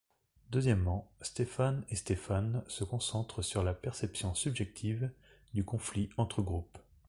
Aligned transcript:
Deuxièmement, 0.49 1.11
Stephan 1.21 1.81
et 1.91 1.95
Stephan 1.95 2.63
se 2.67 2.83
concentrent 2.83 3.43
sur 3.43 3.63
la 3.63 3.75
perception 3.75 4.33
subjective 4.33 5.11
du 5.53 5.63
conflit 5.63 6.09
entre 6.17 6.41
groupes. 6.41 6.79